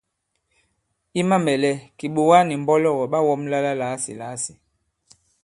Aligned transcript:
I 1.19 1.21
mamɛ̀lɛ, 1.29 1.71
kìɓòga 1.97 2.37
nì 2.47 2.53
mbɔlɔgɔ̀ 2.61 3.07
ɓa 3.11 3.19
wɔ̄mla 3.27 3.57
la 3.65 3.73
làasìlàasì. 3.81 4.53